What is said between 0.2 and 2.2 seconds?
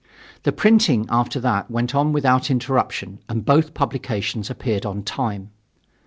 The printing, after that, went on